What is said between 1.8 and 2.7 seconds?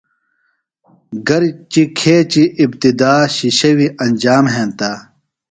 کھیچیۡ